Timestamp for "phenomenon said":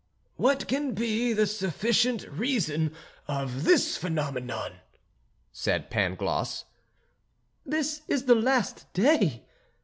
3.97-5.91